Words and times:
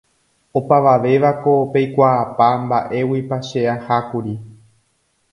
Opavavévako 0.57 1.53
peikuaapa 1.73 2.47
mba'éguipa 2.63 3.37
che 3.47 3.61
ahákuri 3.73 4.33